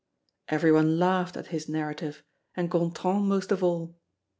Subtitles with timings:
[0.47, 2.23] Everyone laughed at his narrative
[2.55, 3.95] and Gontran most of all.